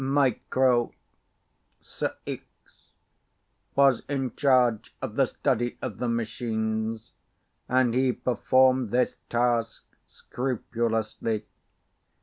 MIRO 0.03 0.95
CIX 1.79 2.41
was 3.75 4.01
in 4.09 4.35
charge 4.35 4.95
of 4.99 5.15
the 5.15 5.27
study 5.27 5.77
of 5.79 5.99
the 5.99 6.07
Machines 6.07 7.11
and 7.69 7.93
he 7.93 8.11
performed 8.11 8.89
this 8.89 9.19
task 9.29 9.83
scrupulously. 10.07 11.45